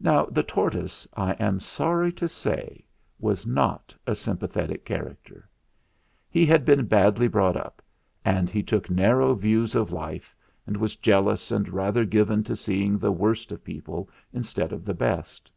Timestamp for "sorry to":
1.60-2.26